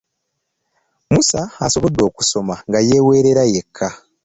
Musa 1.11 1.41
asobodde 1.65 2.01
okusoma 2.09 2.55
nga 2.67 2.79
yeeweerera 2.87 3.43
yekka. 3.53 3.89